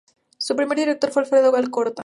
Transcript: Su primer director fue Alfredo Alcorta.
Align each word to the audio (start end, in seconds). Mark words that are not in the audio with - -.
Su 0.39 0.55
primer 0.55 0.79
director 0.79 1.11
fue 1.11 1.21
Alfredo 1.21 1.55
Alcorta. 1.55 1.99